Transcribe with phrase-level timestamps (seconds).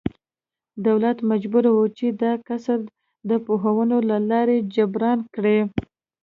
[0.87, 2.77] دولت مجبور و چې دا کسر
[3.29, 5.59] د پورونو له لارې جبران کړي.